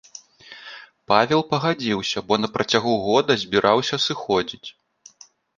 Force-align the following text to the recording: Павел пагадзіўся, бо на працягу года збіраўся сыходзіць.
Павел 1.11 1.41
пагадзіўся, 1.51 2.23
бо 2.31 2.41
на 2.43 2.47
працягу 2.55 2.97
года 3.05 3.31
збіраўся 3.43 3.95
сыходзіць. 4.07 4.65